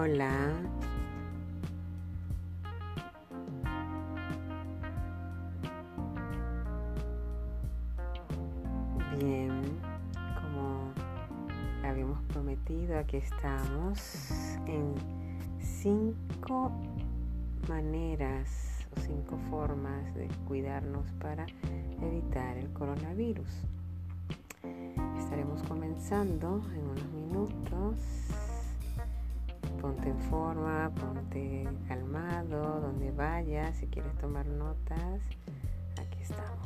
[0.00, 0.52] Hola.
[9.18, 9.60] Bien,
[10.40, 10.92] como
[11.84, 14.22] habíamos prometido, aquí estamos
[14.68, 14.94] en
[15.58, 16.70] cinco
[17.68, 21.44] maneras o cinco formas de cuidarnos para
[22.00, 23.50] evitar el coronavirus.
[25.18, 28.37] Estaremos comenzando en unos minutos
[29.88, 35.22] ponte en forma, ponte calmado, donde vayas, si quieres tomar notas,
[35.98, 36.57] aquí estamos.